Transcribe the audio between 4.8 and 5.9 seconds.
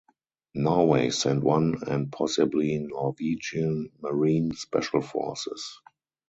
forces.